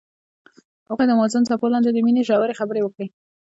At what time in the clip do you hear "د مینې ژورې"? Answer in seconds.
1.91-2.57